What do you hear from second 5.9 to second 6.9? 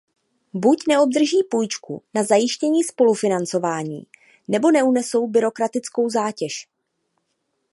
zátěž.